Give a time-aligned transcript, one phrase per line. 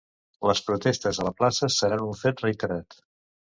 [0.51, 3.01] Les protestes a la plaça seran un fet reiterat.